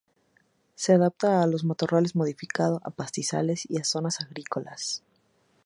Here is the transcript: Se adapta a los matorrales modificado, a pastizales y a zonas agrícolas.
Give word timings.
Se 0.73 0.93
adapta 0.93 1.43
a 1.43 1.45
los 1.45 1.63
matorrales 1.63 2.15
modificado, 2.15 2.81
a 2.83 2.89
pastizales 2.89 3.69
y 3.69 3.77
a 3.79 3.83
zonas 3.83 4.19
agrícolas. 4.19 5.03